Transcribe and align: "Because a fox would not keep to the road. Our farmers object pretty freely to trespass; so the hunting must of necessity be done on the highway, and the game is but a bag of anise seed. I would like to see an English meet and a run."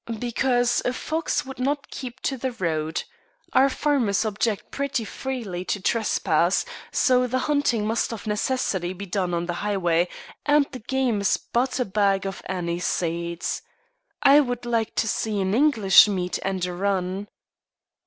"Because 0.19 0.81
a 0.83 0.93
fox 0.93 1.45
would 1.45 1.59
not 1.59 1.91
keep 1.91 2.21
to 2.21 2.35
the 2.35 2.53
road. 2.53 3.03
Our 3.53 3.69
farmers 3.69 4.25
object 4.25 4.71
pretty 4.71 5.05
freely 5.05 5.63
to 5.65 5.79
trespass; 5.79 6.65
so 6.91 7.27
the 7.27 7.37
hunting 7.45 7.85
must 7.85 8.11
of 8.11 8.25
necessity 8.25 8.93
be 8.93 9.05
done 9.05 9.31
on 9.35 9.45
the 9.45 9.53
highway, 9.61 10.07
and 10.43 10.65
the 10.71 10.79
game 10.79 11.21
is 11.21 11.37
but 11.37 11.79
a 11.79 11.85
bag 11.85 12.25
of 12.25 12.41
anise 12.47 12.83
seed. 12.87 13.45
I 14.23 14.39
would 14.39 14.65
like 14.65 14.95
to 14.95 15.07
see 15.07 15.39
an 15.39 15.53
English 15.53 16.07
meet 16.07 16.39
and 16.41 16.65
a 16.65 16.73
run." 16.73 17.27